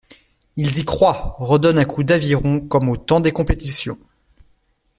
[0.55, 3.99] Ils y croient, redonnent un coup d’aviron comme au temps des compétitions.